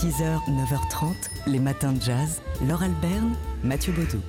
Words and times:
6h, 0.00 0.40
9h30, 0.48 1.12
les 1.46 1.58
matins 1.58 1.92
de 1.92 2.00
jazz. 2.00 2.40
Laure 2.66 2.82
Alberne, 2.82 3.34
Mathieu 3.62 3.92
Baudou. 3.92 4.22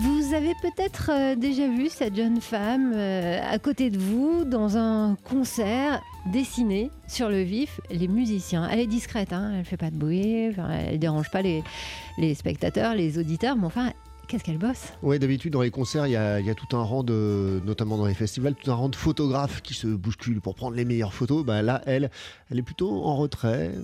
Vous 0.00 0.32
avez 0.32 0.54
peut-être 0.62 1.10
euh, 1.12 1.34
déjà 1.34 1.68
vu 1.68 1.90
cette 1.90 2.16
jeune 2.16 2.40
femme 2.40 2.94
euh, 2.94 3.40
à 3.46 3.58
côté 3.58 3.90
de 3.90 3.98
vous 3.98 4.44
dans 4.46 4.78
un 4.78 5.16
concert 5.22 6.00
dessiné 6.32 6.90
sur 7.08 7.28
le 7.28 7.42
vif 7.42 7.78
les 7.90 8.08
musiciens. 8.08 8.70
Elle 8.70 8.78
est 8.78 8.86
discrète, 8.86 9.34
hein, 9.34 9.52
elle 9.58 9.66
fait 9.66 9.76
pas 9.76 9.90
de 9.90 9.96
bruit, 9.96 10.50
elle 10.56 10.98
dérange 10.98 11.30
pas 11.30 11.42
les 11.42 12.34
spectateurs, 12.34 12.94
les 12.94 13.18
auditeurs, 13.18 13.56
mais 13.56 13.66
enfin, 13.66 13.92
qu'est-ce 14.30 14.44
qu'elle 14.44 14.58
bosse? 14.58 14.92
Oui, 15.02 15.18
d'habitude, 15.18 15.52
dans 15.52 15.62
les 15.62 15.72
concerts, 15.72 16.06
il 16.06 16.10
y, 16.10 16.12
y 16.12 16.50
a 16.50 16.54
tout 16.54 16.76
un 16.76 16.82
rang 16.82 17.02
de, 17.02 17.60
notamment 17.64 17.98
dans 17.98 18.06
les 18.06 18.14
festivals, 18.14 18.54
tout 18.54 18.70
un 18.70 18.74
rang 18.74 18.88
de 18.88 18.94
photographes 18.94 19.60
qui 19.60 19.74
se 19.74 19.88
bousculent 19.88 20.40
pour 20.40 20.54
prendre 20.54 20.76
les 20.76 20.84
meilleures 20.84 21.12
photos. 21.12 21.44
Bah, 21.44 21.62
là, 21.62 21.82
elle, 21.84 22.12
elle 22.48 22.58
est 22.58 22.62
plutôt 22.62 23.04
en 23.04 23.16
retrait, 23.16 23.74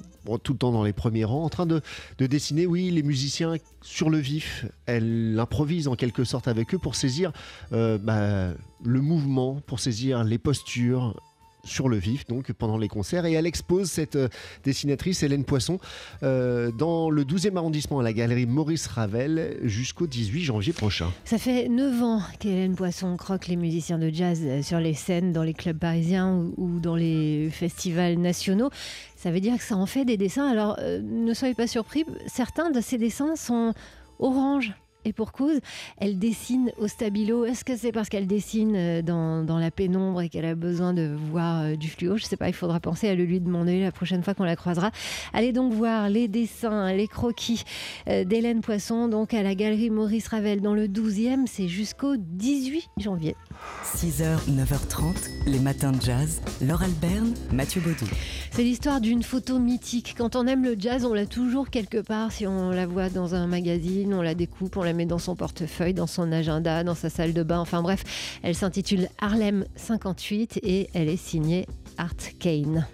tout 0.44 0.52
le 0.52 0.58
temps 0.58 0.70
dans 0.70 0.84
les 0.84 0.92
premiers 0.92 1.24
rangs, 1.24 1.42
en 1.42 1.48
train 1.48 1.66
de, 1.66 1.80
de 2.18 2.26
dessiner, 2.26 2.64
oui, 2.64 2.92
les 2.92 3.02
musiciens 3.02 3.54
sur 3.82 4.08
le 4.08 4.18
vif. 4.18 4.66
Elle 4.86 5.36
improvise 5.40 5.88
en 5.88 5.96
quelque 5.96 6.22
sorte 6.22 6.46
avec 6.46 6.74
eux 6.74 6.78
pour 6.78 6.94
saisir 6.94 7.32
euh, 7.72 7.98
bah, 7.98 8.54
le 8.84 9.00
mouvement, 9.00 9.60
pour 9.66 9.80
saisir 9.80 10.22
les 10.22 10.38
postures, 10.38 11.20
sur 11.66 11.88
le 11.88 11.96
vif, 11.96 12.26
donc 12.26 12.52
pendant 12.52 12.78
les 12.78 12.88
concerts. 12.88 13.26
Et 13.26 13.32
elle 13.32 13.46
expose 13.46 13.90
cette 13.90 14.16
euh, 14.16 14.28
dessinatrice 14.64 15.22
Hélène 15.22 15.44
Poisson 15.44 15.78
euh, 16.22 16.70
dans 16.70 17.10
le 17.10 17.24
12e 17.24 17.56
arrondissement 17.56 18.00
à 18.00 18.02
la 18.02 18.12
galerie 18.12 18.46
Maurice 18.46 18.86
Ravel 18.86 19.58
jusqu'au 19.62 20.06
18 20.06 20.44
janvier 20.44 20.72
prochain. 20.72 21.12
Ça 21.24 21.38
fait 21.38 21.68
9 21.68 22.02
ans 22.02 22.22
qu'Hélène 22.38 22.74
Poisson 22.74 23.16
croque 23.16 23.48
les 23.48 23.56
musiciens 23.56 23.98
de 23.98 24.08
jazz 24.08 24.40
euh, 24.42 24.62
sur 24.62 24.80
les 24.80 24.94
scènes, 24.94 25.32
dans 25.32 25.42
les 25.42 25.54
clubs 25.54 25.78
parisiens 25.78 26.46
ou, 26.56 26.80
dans 26.80 26.96
les 26.96 27.50
festivals 27.50 28.18
nationaux. 28.18 28.70
Ça 29.16 29.30
veut 29.30 29.40
dire 29.40 29.56
que 29.56 29.62
ça 29.62 29.76
en 29.76 29.86
fait 29.86 30.04
des 30.04 30.16
dessins. 30.16 30.48
Alors 30.48 30.78
ne 30.78 31.34
soyez 31.34 31.54
pas 31.54 31.66
surpris, 31.66 32.04
certains 32.26 32.70
de 32.70 32.80
ces 32.80 32.98
dessins 32.98 33.34
sont 33.34 33.72
orange. 34.18 34.74
Et 35.06 35.12
pour 35.12 35.30
cause, 35.30 35.60
elle 35.98 36.18
dessine 36.18 36.72
au 36.78 36.88
stabilo. 36.88 37.44
Est-ce 37.44 37.64
que 37.64 37.76
c'est 37.76 37.92
parce 37.92 38.08
qu'elle 38.08 38.26
dessine 38.26 38.74
euh, 38.74 39.02
dans, 39.02 39.44
dans, 39.44 39.60
la 39.60 39.70
pénombre 39.70 40.20
et 40.20 40.28
qu'elle 40.28 40.44
a 40.44 40.56
besoin 40.56 40.92
de 40.92 41.16
voir 41.30 41.62
euh, 41.62 41.76
du 41.76 41.88
fluo? 41.88 42.16
Je 42.16 42.24
sais 42.24 42.36
pas, 42.36 42.48
il 42.48 42.54
faudra 42.54 42.80
penser 42.80 43.08
à 43.08 43.14
le 43.14 43.22
lui 43.22 43.38
demander 43.38 43.80
la 43.80 43.92
prochaine 43.92 44.24
fois 44.24 44.34
qu'on 44.34 44.42
la 44.42 44.56
croisera. 44.56 44.90
Allez 45.32 45.52
donc 45.52 45.72
voir 45.72 46.08
les 46.08 46.26
dessins, 46.26 46.92
les 46.92 47.06
croquis 47.06 47.62
euh, 48.08 48.24
d'Hélène 48.24 48.62
Poisson, 48.62 49.06
donc 49.06 49.32
à 49.32 49.44
la 49.44 49.54
galerie 49.54 49.90
Maurice 49.90 50.26
Ravel 50.26 50.60
dans 50.60 50.74
le 50.74 50.88
12e. 50.88 51.46
C'est 51.46 51.68
jusqu'au 51.68 52.16
18 52.16 52.88
janvier. 52.96 53.36
6h, 53.84 54.38
9h30, 54.50 55.30
les 55.46 55.60
matins 55.60 55.92
de 55.92 56.02
jazz. 56.02 56.42
Laure 56.60 56.82
Alberne, 56.82 57.32
Mathieu 57.52 57.80
Baudou. 57.80 58.10
C'est 58.50 58.64
l'histoire 58.64 59.00
d'une 59.00 59.22
photo 59.22 59.60
mythique. 59.60 60.14
Quand 60.18 60.34
on 60.34 60.46
aime 60.46 60.64
le 60.64 60.74
jazz, 60.76 61.04
on 61.04 61.14
l'a 61.14 61.26
toujours 61.26 61.70
quelque 61.70 61.98
part. 61.98 62.32
Si 62.32 62.46
on 62.46 62.70
la 62.70 62.86
voit 62.86 63.08
dans 63.08 63.34
un 63.34 63.46
magazine, 63.46 64.12
on 64.14 64.22
la 64.22 64.34
découpe, 64.34 64.76
on 64.76 64.82
la 64.82 64.95
met 64.96 65.06
dans 65.06 65.18
son 65.18 65.36
portefeuille, 65.36 65.94
dans 65.94 66.06
son 66.06 66.32
agenda, 66.32 66.82
dans 66.82 66.94
sa 66.94 67.10
salle 67.10 67.32
de 67.32 67.42
bain. 67.42 67.60
Enfin 67.60 67.82
bref, 67.82 68.02
elle 68.42 68.54
s'intitule 68.54 69.08
Harlem 69.20 69.64
58 69.76 70.60
et 70.62 70.88
elle 70.94 71.08
est 71.08 71.16
signée 71.16 71.66
Art 71.98 72.14
Kane. 72.40 72.86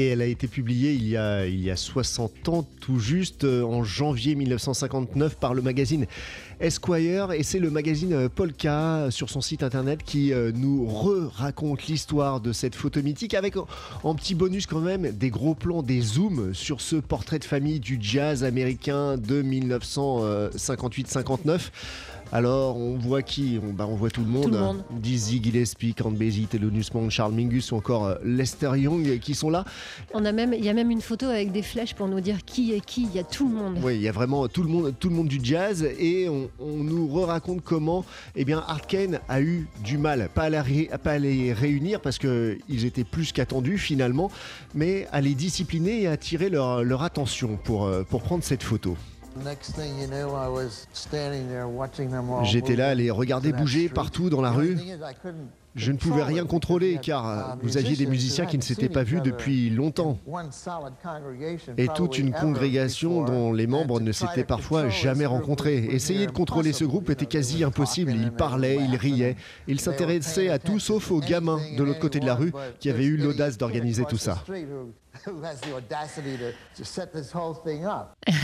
Et 0.00 0.06
elle 0.06 0.22
a 0.22 0.26
été 0.26 0.48
publiée 0.48 0.94
il 0.94 1.06
y 1.06 1.18
a, 1.18 1.44
il 1.44 1.60
y 1.60 1.70
a 1.70 1.76
60 1.76 2.48
ans, 2.48 2.66
tout 2.80 2.98
juste 2.98 3.44
en 3.44 3.84
janvier 3.84 4.34
1959 4.34 5.36
par 5.36 5.52
le 5.52 5.60
magazine 5.60 6.06
Esquire. 6.58 7.32
Et 7.32 7.42
c'est 7.42 7.58
le 7.58 7.70
magazine 7.70 8.30
Polka 8.30 9.08
sur 9.10 9.28
son 9.28 9.42
site 9.42 9.62
internet 9.62 10.02
qui 10.02 10.32
nous 10.54 10.86
re-raconte 10.86 11.86
l'histoire 11.86 12.40
de 12.40 12.54
cette 12.54 12.74
photo 12.74 13.02
mythique 13.02 13.34
avec 13.34 13.56
en 14.02 14.14
petit 14.14 14.34
bonus 14.34 14.66
quand 14.66 14.80
même 14.80 15.12
des 15.12 15.28
gros 15.28 15.54
plans, 15.54 15.82
des 15.82 16.00
zooms 16.00 16.54
sur 16.54 16.80
ce 16.80 16.96
portrait 16.96 17.38
de 17.38 17.44
famille 17.44 17.78
du 17.78 17.98
jazz 18.00 18.42
américain 18.42 19.18
de 19.18 19.42
1958-59. 19.42 21.60
Alors, 22.32 22.76
on 22.76 22.96
voit 22.96 23.22
qui? 23.22 23.58
On, 23.62 23.72
bah, 23.72 23.86
on 23.88 23.96
voit 23.96 24.10
tout 24.10 24.20
le 24.20 24.28
monde. 24.28 24.44
Tout 24.44 24.50
le 24.50 24.58
monde. 24.58 24.82
Dizzy 24.92 25.42
Gillespie, 25.42 25.94
Count 25.94 26.12
Basie, 26.12 26.46
Thelonious 26.46 26.84
Monk, 26.94 27.10
Charles 27.10 27.32
Mingus 27.32 27.72
ou 27.72 27.76
encore 27.76 28.06
euh, 28.06 28.14
Lester 28.24 28.70
Young 28.76 29.18
qui 29.18 29.34
sont 29.34 29.50
là. 29.50 29.64
On 30.14 30.24
a 30.24 30.30
même, 30.30 30.52
il 30.52 30.64
y 30.64 30.68
a 30.68 30.72
même 30.72 30.90
une 30.90 31.00
photo 31.00 31.26
avec 31.26 31.50
des 31.50 31.62
flèches 31.62 31.94
pour 31.94 32.06
nous 32.06 32.20
dire 32.20 32.44
qui 32.44 32.72
est 32.72 32.84
qui. 32.84 33.02
Il 33.02 33.16
y 33.16 33.18
a 33.18 33.24
tout 33.24 33.48
le 33.48 33.54
monde. 33.54 33.78
Oui, 33.82 33.96
il 33.96 34.02
y 34.02 34.08
a 34.08 34.12
vraiment 34.12 34.46
tout 34.46 34.62
le 34.62 34.68
monde, 34.68 34.94
tout 34.98 35.08
le 35.08 35.16
monde 35.16 35.28
du 35.28 35.40
jazz 35.42 35.82
et 35.82 36.28
on, 36.28 36.48
on 36.60 36.84
nous 36.84 37.12
raconte 37.20 37.62
comment, 37.64 38.04
eh 38.36 38.44
bien, 38.44 38.62
Art 38.66 38.86
Kane 38.86 39.18
a 39.28 39.40
eu 39.40 39.66
du 39.82 39.98
mal, 39.98 40.28
pas 40.32 40.44
à, 40.44 40.50
la 40.50 40.62
ré, 40.62 40.88
pas 41.02 41.12
à 41.12 41.18
les 41.18 41.52
réunir 41.52 42.00
parce 42.00 42.18
que 42.18 42.58
ils 42.68 42.84
étaient 42.84 43.04
plus 43.04 43.32
qu'attendus 43.32 43.78
finalement, 43.78 44.30
mais 44.74 45.08
à 45.10 45.20
les 45.20 45.34
discipliner 45.34 46.02
et 46.02 46.06
à 46.06 46.12
attirer 46.12 46.48
leur, 46.48 46.84
leur 46.84 47.02
attention 47.02 47.58
pour, 47.64 47.90
pour 48.08 48.22
prendre 48.22 48.44
cette 48.44 48.62
photo. 48.62 48.96
J'étais 52.44 52.76
là 52.76 52.88
à 52.88 52.94
les 52.94 53.10
regarder 53.10 53.52
bouger 53.52 53.88
partout 53.88 54.30
dans 54.30 54.40
la 54.40 54.50
rue. 54.50 54.76
Je 55.76 55.92
ne 55.92 55.96
pouvais 55.96 56.24
rien 56.24 56.46
contrôler 56.46 56.98
car 57.00 57.56
vous 57.62 57.76
aviez 57.76 57.94
des 57.94 58.06
musiciens 58.06 58.44
qui 58.46 58.58
ne 58.58 58.62
s'étaient 58.62 58.88
pas 58.88 59.04
vus 59.04 59.20
depuis 59.20 59.70
longtemps. 59.70 60.18
Et 61.76 61.86
toute 61.94 62.18
une 62.18 62.32
congrégation 62.32 63.22
dont 63.24 63.52
les 63.52 63.68
membres 63.68 64.00
ne 64.00 64.10
s'étaient 64.10 64.44
parfois 64.44 64.88
jamais 64.88 65.26
rencontrés. 65.26 65.76
Essayer 65.76 66.26
de 66.26 66.32
contrôler 66.32 66.72
ce 66.72 66.84
groupe 66.84 67.08
était 67.10 67.26
quasi 67.26 67.62
impossible. 67.62 68.12
Ils 68.12 68.32
parlaient, 68.32 68.78
ils 68.82 68.96
riaient, 68.96 69.36
ils 69.68 69.80
s'intéressaient 69.80 70.48
à 70.48 70.58
tout 70.58 70.80
sauf 70.80 71.12
aux 71.12 71.20
gamins 71.20 71.60
de 71.76 71.84
l'autre 71.84 72.00
côté 72.00 72.18
de 72.18 72.26
la 72.26 72.34
rue 72.34 72.52
qui 72.80 72.90
avaient 72.90 73.04
eu 73.04 73.16
l'audace 73.16 73.56
d'organiser 73.56 74.04
tout 74.06 74.18
ça. 74.18 74.42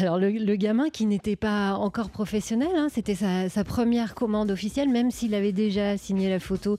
Alors 0.01 0.19
le, 0.19 0.31
le, 0.31 0.57
gamin 0.57 0.91
qui 0.91 1.07
n'était 1.07 1.37
pas 1.37 1.75
encore 1.75 2.11
professionnel, 2.11 2.71
hein, 2.77 2.89
c'était 2.93 3.15
sa, 3.15 3.49
sa, 3.49 3.65
première 3.65 4.15
commande 4.15 4.51
officielle, 4.51 4.89
même 4.89 5.11
s'il 5.11 5.35
avait 5.35 5.53
déjà 5.53 5.97
signé 5.97 6.29
la 6.29 6.41
photo 6.41 6.77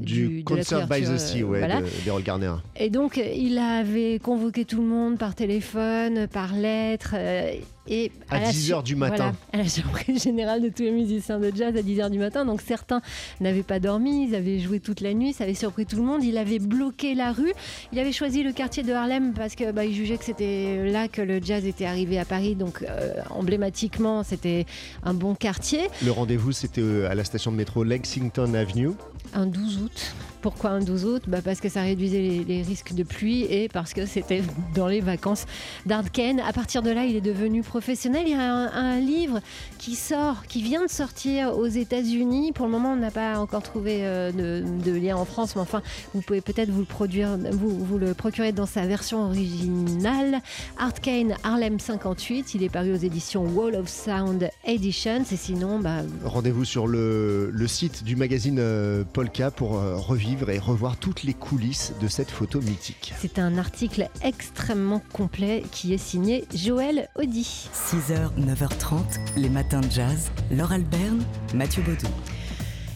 du, 0.00 0.28
du 0.28 0.44
Concert 0.44 0.86
by 0.88 1.02
the 1.02 1.18
Sea, 1.18 1.44
ouais, 1.44 1.58
voilà. 1.60 1.80
d'Errol 2.04 2.22
Garner. 2.22 2.54
Et 2.76 2.90
donc 2.90 3.16
il 3.16 3.58
avait 3.58 4.18
convoqué 4.18 4.64
tout 4.64 4.80
le 4.80 4.88
monde 4.88 5.18
par 5.18 5.34
téléphone, 5.34 6.26
par 6.28 6.52
lettre. 6.52 7.14
Euh, 7.14 7.52
et 7.88 8.12
à, 8.30 8.36
à 8.36 8.50
10h 8.50 8.82
du 8.82 8.96
matin. 8.96 9.16
Voilà, 9.16 9.32
à 9.52 9.56
la 9.58 9.68
surprise 9.68 10.22
générale 10.22 10.62
de 10.62 10.68
tous 10.68 10.82
les 10.82 10.90
musiciens 10.90 11.38
de 11.38 11.50
jazz 11.54 11.74
à 11.76 11.80
10h 11.80 12.10
du 12.10 12.18
matin. 12.18 12.44
Donc 12.44 12.60
certains 12.60 13.00
n'avaient 13.40 13.62
pas 13.62 13.80
dormi, 13.80 14.28
ils 14.28 14.34
avaient 14.34 14.58
joué 14.58 14.80
toute 14.80 15.00
la 15.00 15.14
nuit, 15.14 15.32
ça 15.32 15.44
avait 15.44 15.54
surpris 15.54 15.86
tout 15.86 15.96
le 15.96 16.02
monde. 16.02 16.22
Il 16.22 16.36
avait 16.38 16.58
bloqué 16.58 17.14
la 17.14 17.32
rue. 17.32 17.52
Il 17.92 17.98
avait 17.98 18.12
choisi 18.12 18.42
le 18.42 18.52
quartier 18.52 18.82
de 18.82 18.92
Harlem 18.92 19.27
parce 19.34 19.54
que 19.54 19.70
bah, 19.72 19.84
il 19.84 19.94
jugeait 19.94 20.16
que 20.18 20.24
c'était 20.24 20.90
là 20.90 21.08
que 21.08 21.22
le 21.22 21.40
jazz 21.42 21.64
était 21.64 21.86
arrivé 21.86 22.18
à 22.18 22.24
Paris. 22.24 22.54
Donc 22.54 22.82
euh, 22.82 23.14
emblématiquement, 23.30 24.22
c'était 24.22 24.66
un 25.02 25.14
bon 25.14 25.34
quartier. 25.34 25.88
Le 26.04 26.10
rendez-vous, 26.10 26.52
c'était 26.52 27.04
à 27.06 27.14
la 27.14 27.24
station 27.24 27.52
de 27.52 27.56
métro 27.56 27.84
Lexington 27.84 28.54
Avenue. 28.54 28.90
Un 29.34 29.46
12 29.46 29.82
août. 29.82 30.14
Pourquoi 30.40 30.70
un 30.70 30.80
12 30.80 31.04
août? 31.04 31.22
Bah 31.26 31.38
Parce 31.44 31.60
que 31.60 31.68
ça 31.68 31.82
réduisait 31.82 32.44
les, 32.46 32.62
risques 32.62 32.94
de 32.94 33.02
pluie 33.02 33.42
et 33.42 33.68
parce 33.68 33.92
que 33.92 34.06
c'était 34.06 34.42
dans 34.74 34.86
les 34.86 35.00
vacances 35.00 35.46
d'Art 35.86 36.10
Kane. 36.10 36.40
À 36.40 36.52
partir 36.52 36.82
de 36.82 36.90
là, 36.90 37.04
il 37.04 37.16
est 37.16 37.20
devenu 37.20 37.62
professionnel. 37.62 38.24
Il 38.26 38.32
y 38.32 38.34
a 38.34 38.42
un, 38.42 39.00
livre 39.00 39.40
qui 39.78 39.94
sort, 39.94 40.44
qui 40.46 40.62
vient 40.62 40.84
de 40.84 40.90
sortir 40.90 41.56
aux 41.56 41.66
États-Unis. 41.66 42.52
Pour 42.52 42.66
le 42.66 42.72
moment, 42.72 42.92
on 42.92 42.96
n'a 42.96 43.10
pas 43.10 43.38
encore 43.38 43.62
trouvé 43.62 44.00
euh, 44.02 44.32
de, 44.32 44.92
lien 44.92 45.16
en 45.16 45.24
France, 45.24 45.54
mais 45.54 45.62
enfin, 45.62 45.82
vous 46.14 46.20
pouvez 46.20 46.40
peut-être 46.40 46.70
vous 46.70 46.80
le 46.80 46.86
produire, 46.86 47.36
vous, 47.52 47.98
le 47.98 48.14
procurer 48.14 48.52
dans 48.52 48.66
sa 48.66 48.86
version 48.86 49.26
originale. 49.26 50.40
Art 50.78 50.94
Kane 50.94 51.34
Harlem 51.42 51.78
58. 51.78 52.54
Il 52.54 52.62
est 52.62 52.68
paru 52.68 52.92
aux 52.92 52.96
éditions 52.96 53.44
Wall 53.44 53.74
of 53.76 53.88
Sound 53.88 54.50
Editions. 54.64 55.24
Et 55.32 55.36
sinon, 55.36 55.78
bah, 55.78 56.02
rendez-vous 56.24 56.64
sur 56.64 56.86
le, 56.86 57.50
le, 57.52 57.66
site 57.66 58.04
du 58.04 58.16
magazine 58.16 58.58
euh, 58.58 59.04
Polka 59.12 59.50
pour 59.50 59.78
euh, 59.78 59.96
revivre 60.28 60.50
et 60.50 60.58
revoir 60.58 60.96
toutes 60.98 61.22
les 61.22 61.32
coulisses 61.32 61.94
de 62.00 62.06
cette 62.08 62.30
photo 62.30 62.60
mythique. 62.60 63.14
C'est 63.18 63.38
un 63.38 63.56
article 63.56 64.08
extrêmement 64.22 65.00
complet 65.12 65.62
qui 65.72 65.94
est 65.94 65.98
signé 65.98 66.44
Joël 66.54 67.08
Audi. 67.16 67.68
6h, 67.72 68.34
9h30, 68.38 69.00
les 69.36 69.48
matins 69.48 69.80
de 69.80 69.90
jazz. 69.90 70.30
Laure 70.50 70.72
Alberne, 70.72 71.24
Mathieu 71.54 71.82
Baudou. 71.82 72.08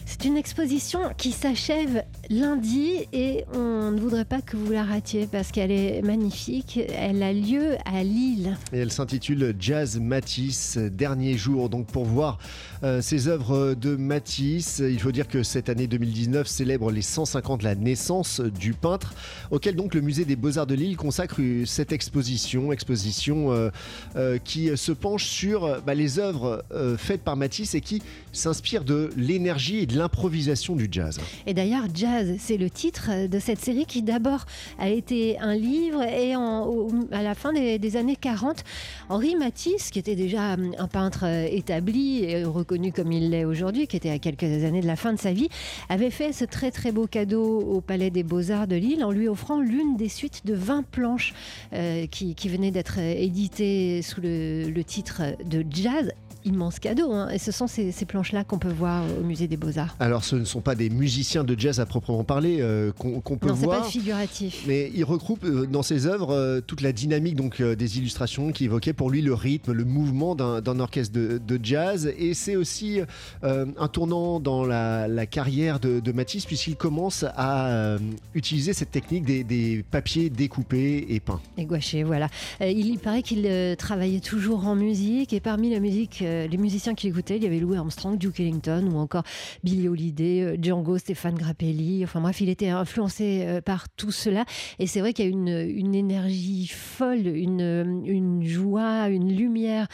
C'est 0.05 0.25
une 0.25 0.37
exposition 0.37 1.11
qui 1.17 1.31
s'achève 1.31 2.03
lundi 2.29 3.05
et 3.11 3.43
on 3.53 3.91
ne 3.91 3.99
voudrait 3.99 4.25
pas 4.25 4.41
que 4.41 4.55
vous 4.55 4.71
la 4.71 4.83
ratiez 4.83 5.27
parce 5.27 5.51
qu'elle 5.51 5.71
est 5.71 6.01
magnifique. 6.01 6.79
Elle 6.97 7.21
a 7.21 7.33
lieu 7.33 7.75
à 7.85 8.03
Lille. 8.03 8.57
Et 8.71 8.79
elle 8.79 8.91
s'intitule 8.91 9.55
Jazz 9.59 9.99
Matisse, 9.99 10.77
dernier 10.77 11.37
jour. 11.37 11.69
Donc 11.69 11.87
pour 11.87 12.05
voir 12.05 12.39
euh, 12.83 13.01
ces 13.01 13.27
œuvres 13.27 13.73
de 13.73 13.95
Matisse, 13.95 14.81
il 14.85 14.99
faut 14.99 15.11
dire 15.11 15.27
que 15.27 15.43
cette 15.43 15.69
année 15.69 15.87
2019 15.87 16.47
célèbre 16.47 16.91
les 16.91 17.01
150 17.01 17.59
de 17.59 17.65
la 17.65 17.75
naissance 17.75 18.39
du 18.39 18.73
peintre, 18.73 19.13
auquel 19.51 19.75
donc 19.75 19.93
le 19.93 20.01
musée 20.01 20.25
des 20.25 20.35
Beaux-Arts 20.35 20.67
de 20.67 20.75
Lille 20.75 20.97
consacre 20.97 21.41
cette 21.65 21.91
exposition, 21.91 22.71
exposition 22.71 23.51
euh, 23.51 23.69
euh, 24.15 24.37
qui 24.43 24.75
se 24.77 24.91
penche 24.91 25.25
sur 25.25 25.81
bah, 25.85 25.93
les 25.93 26.19
œuvres 26.19 26.63
faites 26.97 27.21
par 27.21 27.35
Matisse 27.35 27.75
et 27.75 27.81
qui 27.81 28.01
s'inspire 28.31 28.83
de 28.83 29.09
l'énergie 29.17 29.79
et 29.79 29.85
de 29.85 29.97
l'improvisation 29.97 30.75
du 30.75 30.87
jazz. 30.91 31.19
Et 31.45 31.53
d'ailleurs, 31.53 31.83
jazz 31.93 32.12
C'est 32.37 32.57
le 32.57 32.69
titre 32.69 33.27
de 33.27 33.39
cette 33.39 33.59
série 33.59 33.85
qui 33.85 34.01
d'abord 34.01 34.45
a 34.79 34.89
été 34.89 35.39
un 35.39 35.55
livre 35.55 36.01
et 36.03 36.33
à 36.33 37.23
la 37.23 37.35
fin 37.35 37.53
des, 37.53 37.97
années 37.97 38.15
40, 38.15 38.63
Henri 39.09 39.35
Matisse, 39.35 39.89
qui 39.89 39.99
était 39.99 40.15
déjà 40.15 40.53
un 40.53 40.87
peintre 40.87 41.25
établi 41.25 42.23
et 42.23 42.43
reconnu 42.43 42.91
comme 42.91 43.11
il 43.11 43.29
l'est 43.29 43.45
aujourd'hui, 43.45 43.87
qui 43.87 43.97
était 43.97 44.09
à 44.09 44.19
quelques 44.19 44.43
années 44.43 44.81
de 44.81 44.87
la 44.87 44.95
fin 44.95 45.13
de 45.13 45.19
sa 45.19 45.33
vie, 45.33 45.49
avait 45.89 46.09
fait 46.09 46.33
ce 46.33 46.45
très 46.45 46.71
très 46.71 46.91
beau 46.91 47.07
cadeau 47.07 47.59
au 47.61 47.81
Palais 47.81 48.09
des 48.09 48.23
Beaux-Arts 48.23 48.67
de 48.67 48.75
Lille 48.75 49.03
en 49.03 49.11
lui 49.11 49.27
offrant 49.27 49.59
l'une 49.59 49.97
des 49.97 50.09
suites 50.09 50.45
de 50.45 50.53
20 50.53 50.83
planches 50.83 51.33
euh, 51.73 52.07
qui, 52.07 52.35
venaient 52.47 52.71
d'être 52.71 52.99
éditées 52.99 54.01
sous 54.01 54.21
le 54.21 54.81
titre 54.83 55.21
de 55.45 55.65
Jazz 55.69 56.11
immense 56.45 56.79
cadeau. 56.79 57.11
Hein. 57.11 57.29
Et 57.29 57.39
ce 57.39 57.51
sont 57.51 57.67
ces, 57.67 57.93
planches-là 58.05 58.43
qu'on 58.43 58.59
peut 58.59 58.71
voir 58.71 59.03
au 59.19 59.23
musée 59.23 59.47
des 59.47 59.57
Beaux-Arts. 59.57 59.95
Alors, 59.99 60.23
ce 60.23 60.35
ne 60.35 60.45
sont 60.45 60.61
pas 60.61 60.75
des 60.75 60.89
musiciens 60.89 61.43
de 61.43 61.57
jazz 61.57 61.79
à 61.79 61.85
proprement 61.85 62.23
parler 62.23 62.57
euh, 62.61 62.91
qu'on 62.91 63.37
peut 63.37 63.51
voir. 63.51 63.79
Non, 63.79 63.83
c'est 63.83 63.85
pas 63.85 63.91
figuratif. 63.91 64.63
Mais 64.67 64.91
il 64.93 65.03
regroupe 65.03 65.45
euh, 65.45 65.65
dans 65.65 65.83
ses 65.83 66.05
œuvres 66.05 66.31
euh, 66.31 66.61
toute 66.61 66.81
la 66.81 66.91
dynamique 66.91 67.35
donc 67.35 67.61
des 67.61 67.97
illustrations 67.97 68.51
qui 68.51 68.65
évoquaient 68.65 68.93
pour 68.93 69.09
lui 69.09 69.21
le 69.21 69.33
rythme, 69.33 69.71
le 69.71 69.85
mouvement 69.85 70.35
d'un 70.35 70.79
orchestre 70.79 71.13
de, 71.13 71.59
jazz. 71.61 72.11
Et 72.17 72.33
c'est 72.33 72.55
aussi 72.55 72.99
un 73.43 73.87
tournant 73.87 74.39
dans 74.39 74.65
la, 74.65 75.25
carrière 75.25 75.79
de, 75.79 76.11
Matisse 76.11 76.45
puisqu'il 76.45 76.75
commence 76.75 77.25
à 77.35 77.97
utiliser 78.33 78.73
cette 78.73 78.91
technique 78.91 79.25
des, 79.25 79.83
papiers 79.89 80.29
découpés 80.29 81.05
et 81.09 81.19
peints. 81.19 81.41
Et 81.57 81.65
gouachés, 81.65 82.03
voilà. 82.03 82.27
il 82.61 82.99
paraît 82.99 83.23
qu'il 83.23 83.47
travaillait 83.77 84.19
toujours 84.19 84.67
en 84.67 84.75
musique 84.75 85.33
et 85.33 85.39
parmi 85.39 85.71
la 85.71 85.79
musique 85.79 86.23
euh, 86.33 86.47
les 86.47 86.57
musiciens 86.57 86.95
qui 86.95 87.07
l'écoutaient, 87.07 87.37
il 87.37 87.43
y 87.43 87.45
avait 87.45 87.59
Louis 87.59 87.77
Armstrong, 87.77 88.17
Duke 88.17 88.39
Ellington 88.39 88.89
ou 88.91 88.97
encore 88.97 89.23
Billy 89.63 89.87
Holiday, 89.87 90.41
euh, 90.41 90.57
Django, 90.59 90.97
Stéphane 90.97 91.35
Grappelli. 91.35 92.03
Enfin 92.03 92.21
bref, 92.21 92.41
il 92.41 92.49
était 92.49 92.69
influencé 92.69 93.43
euh, 93.45 93.61
par 93.61 93.89
tout 93.89 94.11
cela. 94.11 94.45
Et 94.79 94.87
c'est 94.87 94.99
vrai 94.99 95.13
qu'il 95.13 95.25
y 95.25 95.27
a 95.27 95.31
une, 95.31 95.47
une 95.47 95.95
énergie 95.95 96.67
folle, 96.67 97.27
une, 97.27 98.03
une, 98.05 98.43
joie, 98.43 99.09
une 99.09 99.33
lumière 99.33 99.87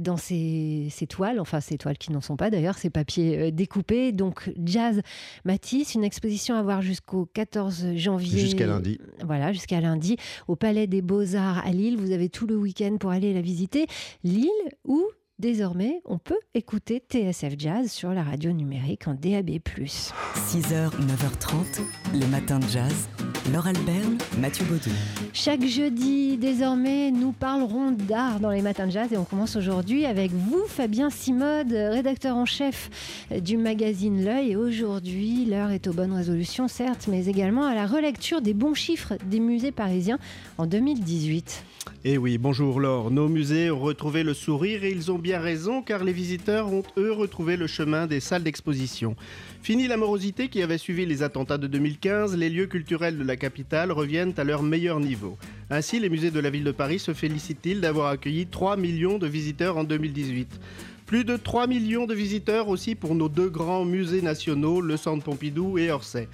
dans 0.00 0.16
ces, 0.16 0.88
ces 0.90 1.06
toiles, 1.06 1.40
enfin 1.40 1.60
ces 1.60 1.78
toiles 1.78 1.98
qui 1.98 2.12
n'en 2.12 2.20
sont 2.20 2.36
pas 2.36 2.50
d'ailleurs, 2.50 2.78
ces 2.78 2.90
papiers 2.90 3.50
découpés. 3.52 4.12
Donc 4.12 4.52
Jazz 4.64 5.00
Matisse, 5.44 5.94
une 5.94 6.04
exposition 6.04 6.54
à 6.54 6.62
voir 6.62 6.82
jusqu'au 6.82 7.26
14 7.32 7.94
janvier. 7.96 8.38
Jusqu'à 8.38 8.66
lundi. 8.66 8.98
Voilà, 9.24 9.52
jusqu'à 9.52 9.80
lundi, 9.80 10.16
au 10.46 10.56
Palais 10.56 10.86
des 10.86 11.02
Beaux-Arts 11.02 11.64
à 11.66 11.70
Lille. 11.70 11.96
Vous 11.96 12.12
avez 12.12 12.28
tout 12.28 12.46
le 12.46 12.56
week-end 12.56 12.96
pour 12.98 13.10
aller 13.10 13.32
la 13.32 13.40
visiter. 13.40 13.86
Lille 14.24 14.48
ou 14.84 15.04
Désormais, 15.38 16.00
on 16.04 16.18
peut 16.18 16.40
écouter 16.54 17.00
TSF 17.08 17.54
Jazz 17.56 17.92
sur 17.92 18.12
la 18.12 18.24
radio 18.24 18.50
numérique 18.50 19.06
en 19.06 19.14
DAB+. 19.14 19.50
6h, 19.50 20.90
9h30, 20.90 21.80
les 22.12 22.26
matins 22.26 22.58
de 22.58 22.66
jazz. 22.66 23.08
Laure 23.46 23.66
Alberne, 23.66 24.18
Mathieu 24.38 24.64
Baudou. 24.66 24.90
Chaque 25.32 25.64
jeudi, 25.64 26.36
désormais, 26.36 27.10
nous 27.10 27.32
parlerons 27.32 27.92
d'art 27.92 28.40
dans 28.40 28.50
les 28.50 28.60
matins 28.60 28.86
de 28.86 28.92
jazz 28.92 29.10
et 29.12 29.16
on 29.16 29.24
commence 29.24 29.56
aujourd'hui 29.56 30.04
avec 30.04 30.32
vous, 30.32 30.64
Fabien 30.66 31.08
Simode, 31.08 31.72
rédacteur 31.72 32.36
en 32.36 32.44
chef 32.44 32.90
du 33.30 33.56
magazine 33.56 34.22
L'œil. 34.22 34.50
Et 34.52 34.56
aujourd'hui, 34.56 35.46
l'heure 35.46 35.70
est 35.70 35.86
aux 35.86 35.94
bonnes 35.94 36.12
résolutions, 36.12 36.68
certes, 36.68 37.06
mais 37.08 37.26
également 37.26 37.64
à 37.64 37.74
la 37.74 37.86
relecture 37.86 38.42
des 38.42 38.54
bons 38.54 38.74
chiffres 38.74 39.14
des 39.24 39.40
musées 39.40 39.72
parisiens 39.72 40.18
en 40.58 40.66
2018. 40.66 41.64
Eh 42.04 42.16
oui, 42.16 42.38
bonjour 42.38 42.80
Laure. 42.80 43.10
Nos 43.10 43.28
musées 43.28 43.70
ont 43.70 43.80
retrouvé 43.80 44.22
le 44.22 44.32
sourire 44.32 44.84
et 44.84 44.90
ils 44.90 45.10
ont 45.10 45.18
bien 45.18 45.40
raison 45.40 45.82
car 45.82 46.04
les 46.04 46.12
visiteurs 46.12 46.72
ont 46.72 46.84
eux 46.96 47.12
retrouvé 47.12 47.56
le 47.56 47.66
chemin 47.66 48.06
des 48.06 48.20
salles 48.20 48.44
d'exposition. 48.44 49.16
Fini 49.62 49.88
la 49.88 49.96
morosité 49.96 50.48
qui 50.48 50.62
avait 50.62 50.78
suivi 50.78 51.06
les 51.06 51.22
attentats 51.22 51.58
de 51.58 51.66
2015, 51.66 52.36
les 52.36 52.50
lieux 52.50 52.66
culturels 52.66 53.18
de 53.18 53.24
la 53.28 53.36
capitale 53.36 53.92
reviennent 53.92 54.32
à 54.38 54.44
leur 54.44 54.62
meilleur 54.62 54.98
niveau. 54.98 55.38
Ainsi, 55.70 56.00
les 56.00 56.08
musées 56.08 56.30
de 56.30 56.40
la 56.40 56.50
ville 56.50 56.64
de 56.64 56.72
Paris 56.72 56.98
se 56.98 57.12
félicitent-ils 57.12 57.80
d'avoir 57.80 58.08
accueilli 58.08 58.46
3 58.46 58.76
millions 58.76 59.18
de 59.18 59.26
visiteurs 59.26 59.76
en 59.76 59.84
2018. 59.84 60.58
Plus 61.06 61.24
de 61.24 61.36
3 61.36 61.66
millions 61.66 62.06
de 62.06 62.14
visiteurs 62.14 62.68
aussi 62.68 62.94
pour 62.94 63.14
nos 63.14 63.28
deux 63.28 63.50
grands 63.50 63.84
musées 63.84 64.22
nationaux, 64.22 64.80
le 64.80 64.96
Centre 64.96 65.24
Pompidou 65.24 65.78
et 65.78 65.90
Orsay. 65.90 66.28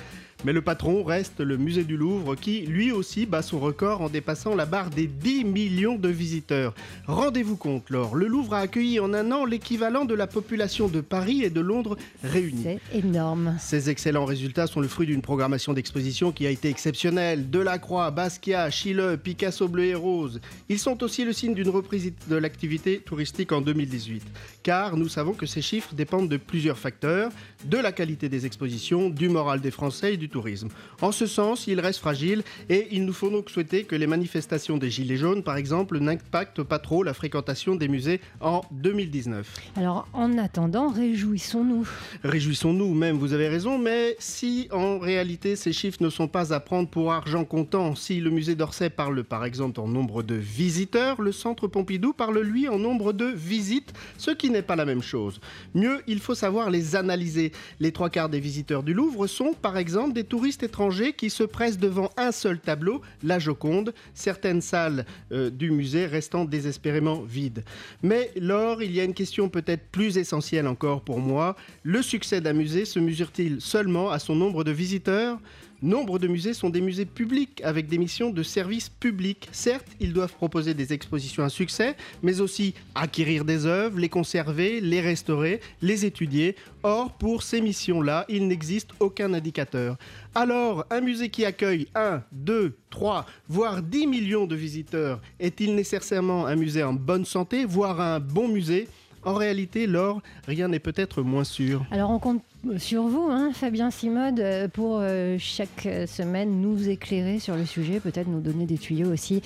Mais 0.44 0.52
le 0.52 0.60
patron 0.60 1.04
reste 1.04 1.40
le 1.40 1.56
musée 1.56 1.84
du 1.84 1.96
Louvre 1.96 2.34
qui, 2.34 2.60
lui 2.66 2.92
aussi, 2.92 3.24
bat 3.24 3.40
son 3.40 3.58
record 3.58 4.02
en 4.02 4.10
dépassant 4.10 4.54
la 4.54 4.66
barre 4.66 4.90
des 4.90 5.06
10 5.06 5.44
millions 5.44 5.96
de 5.96 6.10
visiteurs. 6.10 6.74
Rendez-vous 7.06 7.56
compte, 7.56 7.88
Laure, 7.88 8.14
le 8.14 8.26
Louvre 8.26 8.52
a 8.52 8.58
accueilli 8.58 9.00
en 9.00 9.14
un 9.14 9.32
an 9.32 9.46
l'équivalent 9.46 10.04
de 10.04 10.12
la 10.12 10.26
population 10.26 10.88
de 10.88 11.00
Paris 11.00 11.44
et 11.44 11.48
de 11.48 11.60
Londres 11.60 11.96
réunis. 12.22 12.62
C'est 12.62 12.98
énorme. 12.98 13.56
Ces 13.58 13.88
excellents 13.88 14.26
résultats 14.26 14.66
sont 14.66 14.80
le 14.80 14.88
fruit 14.88 15.06
d'une 15.06 15.22
programmation 15.22 15.72
d'exposition 15.72 16.30
qui 16.30 16.46
a 16.46 16.50
été 16.50 16.68
exceptionnelle. 16.68 17.48
Delacroix, 17.48 18.10
Basquiat, 18.10 18.70
Schiele, 18.70 19.18
Picasso 19.22 19.66
bleu 19.66 19.84
et 19.84 19.94
rose. 19.94 20.42
Ils 20.68 20.78
sont 20.78 21.02
aussi 21.02 21.24
le 21.24 21.32
signe 21.32 21.54
d'une 21.54 21.70
reprise 21.70 22.12
de 22.28 22.36
l'activité 22.36 22.98
touristique 22.98 23.52
en 23.52 23.62
2018. 23.62 24.22
Car 24.62 24.98
nous 24.98 25.08
savons 25.08 25.32
que 25.32 25.46
ces 25.46 25.62
chiffres 25.62 25.94
dépendent 25.94 26.28
de 26.28 26.36
plusieurs 26.36 26.78
facteurs, 26.78 27.30
de 27.64 27.78
la 27.78 27.92
qualité 27.92 28.28
des 28.28 28.44
expositions, 28.44 29.08
du 29.08 29.30
moral 29.30 29.62
des 29.62 29.70
Français 29.70 30.14
et 30.14 30.16
du 30.18 30.28
tourisme. 30.34 30.68
En 31.00 31.12
ce 31.12 31.26
sens, 31.26 31.68
il 31.68 31.78
reste 31.78 32.00
fragile 32.00 32.42
et 32.68 32.88
il 32.90 33.04
nous 33.06 33.12
faut 33.12 33.30
donc 33.30 33.50
souhaiter 33.50 33.84
que 33.84 33.94
les 33.94 34.08
manifestations 34.08 34.78
des 34.78 34.90
Gilets 34.90 35.16
jaunes, 35.16 35.44
par 35.44 35.56
exemple, 35.56 36.00
n'impactent 36.00 36.64
pas 36.64 36.80
trop 36.80 37.04
la 37.04 37.14
fréquentation 37.14 37.76
des 37.76 37.86
musées 37.86 38.20
en 38.40 38.62
2019. 38.72 39.54
Alors, 39.76 40.08
en 40.12 40.36
attendant, 40.36 40.88
réjouissons-nous. 40.88 41.86
Réjouissons-nous 42.24 42.94
même, 42.94 43.16
vous 43.16 43.32
avez 43.32 43.46
raison, 43.46 43.78
mais 43.78 44.16
si 44.18 44.66
en 44.72 44.98
réalité 44.98 45.54
ces 45.54 45.72
chiffres 45.72 46.02
ne 46.02 46.10
sont 46.10 46.26
pas 46.26 46.52
à 46.52 46.58
prendre 46.58 46.88
pour 46.88 47.12
argent 47.12 47.44
comptant, 47.44 47.94
si 47.94 48.18
le 48.18 48.30
musée 48.30 48.56
d'Orsay 48.56 48.90
parle 48.90 49.22
par 49.22 49.44
exemple 49.44 49.78
en 49.80 49.86
nombre 49.86 50.24
de 50.24 50.34
visiteurs, 50.34 51.22
le 51.22 51.30
centre 51.30 51.68
Pompidou 51.68 52.12
parle 52.12 52.40
lui 52.40 52.66
en 52.68 52.80
nombre 52.80 53.12
de 53.12 53.26
visites, 53.26 53.92
ce 54.18 54.32
qui 54.32 54.50
n'est 54.50 54.62
pas 54.62 54.74
la 54.74 54.84
même 54.84 55.02
chose. 55.02 55.40
Mieux, 55.76 56.02
il 56.08 56.18
faut 56.18 56.34
savoir 56.34 56.70
les 56.70 56.96
analyser. 56.96 57.52
Les 57.78 57.92
trois 57.92 58.10
quarts 58.10 58.28
des 58.28 58.40
visiteurs 58.40 58.82
du 58.82 58.94
Louvre 58.94 59.28
sont 59.28 59.54
par 59.62 59.76
exemple 59.76 60.12
des 60.12 60.23
touristes 60.24 60.62
étrangers 60.62 61.12
qui 61.12 61.30
se 61.30 61.42
pressent 61.42 61.78
devant 61.78 62.10
un 62.16 62.32
seul 62.32 62.58
tableau, 62.58 63.02
la 63.22 63.38
Joconde, 63.38 63.94
certaines 64.14 64.60
salles 64.60 65.04
euh, 65.32 65.50
du 65.50 65.70
musée 65.70 66.06
restant 66.06 66.44
désespérément 66.44 67.22
vides. 67.22 67.64
Mais 68.02 68.30
lors, 68.36 68.82
il 68.82 68.92
y 68.92 69.00
a 69.00 69.04
une 69.04 69.14
question 69.14 69.48
peut-être 69.48 69.86
plus 69.90 70.18
essentielle 70.18 70.66
encore 70.66 71.02
pour 71.02 71.20
moi. 71.20 71.56
Le 71.82 72.02
succès 72.02 72.40
d'un 72.40 72.52
musée 72.52 72.84
se 72.84 72.98
mesure-t-il 72.98 73.60
seulement 73.60 74.10
à 74.10 74.18
son 74.18 74.34
nombre 74.34 74.64
de 74.64 74.72
visiteurs? 74.72 75.38
Nombre 75.84 76.18
de 76.18 76.28
musées 76.28 76.54
sont 76.54 76.70
des 76.70 76.80
musées 76.80 77.04
publics 77.04 77.60
avec 77.62 77.88
des 77.88 77.98
missions 77.98 78.30
de 78.30 78.42
service 78.42 78.88
public. 78.88 79.50
Certes, 79.52 79.86
ils 80.00 80.14
doivent 80.14 80.32
proposer 80.32 80.72
des 80.72 80.94
expositions 80.94 81.44
à 81.44 81.50
succès, 81.50 81.94
mais 82.22 82.40
aussi 82.40 82.72
acquérir 82.94 83.44
des 83.44 83.66
œuvres, 83.66 83.98
les 83.98 84.08
conserver, 84.08 84.80
les 84.80 85.02
restaurer, 85.02 85.60
les 85.82 86.06
étudier. 86.06 86.56
Or, 86.84 87.12
pour 87.12 87.42
ces 87.42 87.60
missions-là, 87.60 88.24
il 88.30 88.48
n'existe 88.48 88.92
aucun 88.98 89.34
indicateur. 89.34 89.98
Alors, 90.34 90.86
un 90.88 91.02
musée 91.02 91.28
qui 91.28 91.44
accueille 91.44 91.86
1, 91.94 92.22
2, 92.32 92.78
3, 92.88 93.26
voire 93.50 93.82
10 93.82 94.06
millions 94.06 94.46
de 94.46 94.56
visiteurs, 94.56 95.20
est-il 95.38 95.74
nécessairement 95.74 96.46
un 96.46 96.56
musée 96.56 96.82
en 96.82 96.94
bonne 96.94 97.26
santé, 97.26 97.66
voire 97.66 98.00
un 98.00 98.20
bon 98.20 98.48
musée? 98.48 98.88
En 99.22 99.34
réalité, 99.34 99.86
Laure, 99.86 100.22
rien 100.46 100.68
n'est 100.68 100.78
peut-être 100.78 101.20
moins 101.20 101.44
sûr. 101.44 101.84
Alors 101.90 102.10
on 102.10 102.18
compte 102.18 102.42
sur 102.78 103.04
vous, 103.04 103.28
hein, 103.30 103.50
Fabien 103.52 103.90
Simode, 103.90 104.40
euh, 104.40 104.68
pour 104.68 104.98
euh, 105.00 105.36
chaque 105.38 105.88
semaine 106.06 106.60
nous 106.60 106.88
éclairer 106.88 107.38
sur 107.38 107.56
le 107.56 107.66
sujet, 107.66 108.00
peut-être 108.00 108.28
nous 108.28 108.40
donner 108.40 108.66
des 108.66 108.78
tuyaux 108.78 109.12
aussi 109.12 109.42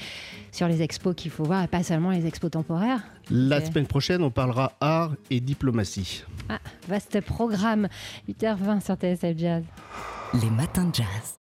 sur 0.52 0.68
les 0.68 0.82
expos 0.82 1.14
qu'il 1.14 1.30
faut 1.30 1.44
voir, 1.44 1.64
et 1.64 1.68
pas 1.68 1.82
seulement 1.82 2.10
les 2.10 2.26
expos 2.26 2.50
temporaires. 2.50 3.02
La 3.30 3.64
semaine 3.64 3.86
prochaine, 3.86 4.22
on 4.22 4.30
parlera 4.30 4.72
art 4.80 5.14
et 5.30 5.40
diplomatie. 5.40 6.24
Ah, 6.48 6.58
vaste 6.88 7.20
programme, 7.20 7.88
8h20 8.28 8.80
sur 8.84 8.94
TSF 8.94 9.36
Jazz. 9.36 9.64
Les 10.34 10.50
matins 10.50 10.86
de 10.86 10.94
jazz. 10.94 11.36